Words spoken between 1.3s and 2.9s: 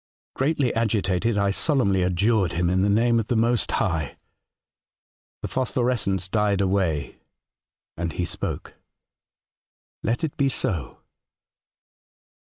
I solemnly adjured him in the